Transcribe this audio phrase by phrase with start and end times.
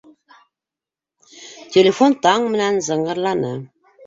[1.75, 3.55] Телефон таң менән зыңғырланы.